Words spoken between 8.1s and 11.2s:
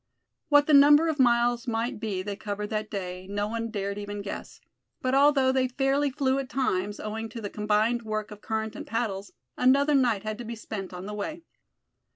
of current and paddles, another night had to be spent on the